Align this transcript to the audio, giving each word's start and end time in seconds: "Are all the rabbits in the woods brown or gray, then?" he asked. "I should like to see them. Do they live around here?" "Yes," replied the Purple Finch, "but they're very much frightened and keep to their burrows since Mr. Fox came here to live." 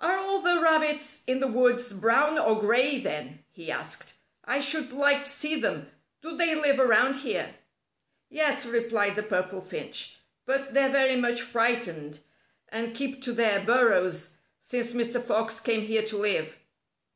"Are 0.00 0.14
all 0.16 0.40
the 0.40 0.60
rabbits 0.60 1.22
in 1.28 1.38
the 1.38 1.46
woods 1.46 1.92
brown 1.92 2.36
or 2.36 2.58
gray, 2.58 2.98
then?" 2.98 3.44
he 3.52 3.70
asked. 3.70 4.14
"I 4.44 4.58
should 4.58 4.92
like 4.92 5.24
to 5.26 5.30
see 5.30 5.54
them. 5.60 5.88
Do 6.20 6.36
they 6.36 6.56
live 6.56 6.80
around 6.80 7.14
here?" 7.14 7.54
"Yes," 8.28 8.66
replied 8.66 9.14
the 9.14 9.22
Purple 9.22 9.60
Finch, 9.60 10.18
"but 10.46 10.74
they're 10.74 10.88
very 10.88 11.14
much 11.14 11.40
frightened 11.42 12.18
and 12.70 12.96
keep 12.96 13.22
to 13.22 13.32
their 13.32 13.64
burrows 13.64 14.34
since 14.60 14.94
Mr. 14.94 15.22
Fox 15.22 15.60
came 15.60 15.82
here 15.82 16.02
to 16.06 16.16
live." 16.18 16.56